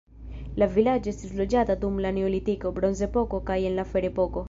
La 0.61 0.67
vilaĝo 0.77 1.11
estis 1.11 1.35
loĝata 1.41 1.77
dum 1.85 2.01
la 2.07 2.15
neolitiko, 2.17 2.75
bronzepoko 2.81 3.45
kaj 3.53 3.63
en 3.73 3.83
la 3.83 3.91
ferepoko. 3.95 4.37